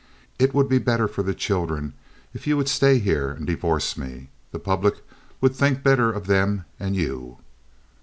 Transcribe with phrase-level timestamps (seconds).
[0.39, 1.93] It would be better for the children
[2.33, 4.29] if you would stay here and divorce me.
[4.51, 4.95] The public
[5.41, 7.37] would think better of them and you."